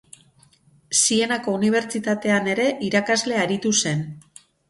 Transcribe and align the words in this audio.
Sienako 0.99 1.53
unibertsitatean 1.57 2.51
ere 2.55 2.67
irakasle 2.87 3.39
aritu 3.45 3.77
zen. 3.85 4.05